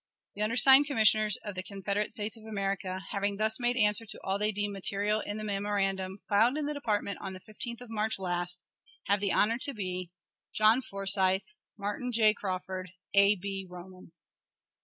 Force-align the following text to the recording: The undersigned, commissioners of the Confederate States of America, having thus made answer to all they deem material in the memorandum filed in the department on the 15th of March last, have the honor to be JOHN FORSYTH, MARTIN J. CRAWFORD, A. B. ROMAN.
The 0.33 0.41
undersigned, 0.41 0.87
commissioners 0.87 1.37
of 1.43 1.53
the 1.53 1.61
Confederate 1.61 2.11
States 2.11 2.35
of 2.35 2.43
America, 2.45 3.01
having 3.11 3.37
thus 3.37 3.59
made 3.59 3.77
answer 3.77 4.03
to 4.03 4.19
all 4.23 4.39
they 4.39 4.51
deem 4.51 4.71
material 4.71 5.19
in 5.19 5.37
the 5.37 5.43
memorandum 5.43 6.17
filed 6.27 6.57
in 6.57 6.65
the 6.65 6.73
department 6.73 7.19
on 7.21 7.33
the 7.33 7.39
15th 7.41 7.81
of 7.81 7.91
March 7.91 8.17
last, 8.17 8.63
have 9.05 9.19
the 9.21 9.31
honor 9.31 9.59
to 9.59 9.75
be 9.75 10.09
JOHN 10.55 10.81
FORSYTH, 10.81 11.53
MARTIN 11.77 12.11
J. 12.11 12.33
CRAWFORD, 12.33 12.89
A. 13.13 13.35
B. 13.35 13.67
ROMAN. 13.69 14.11